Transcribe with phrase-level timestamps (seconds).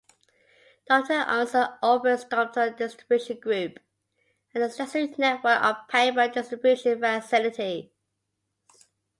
[0.89, 3.77] Domtar owns and operates Domtar Distribution Group,
[4.55, 7.91] an extensive network of paper distribution facilities.